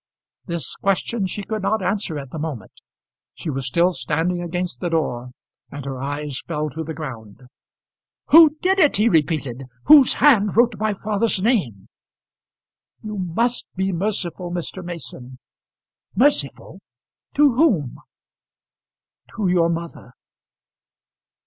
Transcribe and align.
This 0.47 0.75
question 0.77 1.27
she 1.27 1.43
could 1.43 1.61
not 1.61 1.83
answer 1.83 2.17
at 2.17 2.31
the 2.31 2.39
moment. 2.39 2.71
She 3.35 3.51
was 3.51 3.67
still 3.67 3.91
standing 3.91 4.41
against 4.41 4.79
the 4.79 4.89
door, 4.89 5.29
and 5.71 5.85
her 5.85 6.01
eyes 6.01 6.41
fell 6.47 6.71
to 6.71 6.83
the 6.83 6.95
ground. 6.95 7.43
"Who 8.31 8.55
did 8.63 8.79
it?" 8.79 8.97
he 8.97 9.09
repeated. 9.09 9.65
"Whose 9.83 10.15
hand 10.15 10.57
wrote 10.57 10.79
my 10.79 10.95
father's 10.95 11.39
name?" 11.39 11.87
"You 13.03 13.15
must 13.19 13.67
be 13.75 13.91
merciful, 13.91 14.49
Mr. 14.49 14.83
Mason." 14.83 15.37
"Merciful; 16.15 16.79
to 17.35 17.53
whom?" 17.53 17.97
"To 19.35 19.49
your 19.49 19.69
mother." 19.69 20.13